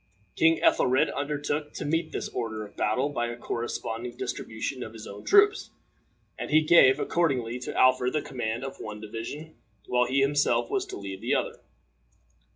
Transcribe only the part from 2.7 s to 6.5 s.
battle by a corresponding distribution of his own troops, and